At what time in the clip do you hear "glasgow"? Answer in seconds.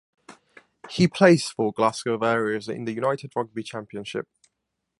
1.71-2.17